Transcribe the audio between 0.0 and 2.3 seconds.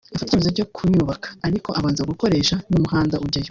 afata icyemezo cyo kuyubaka ariko abanza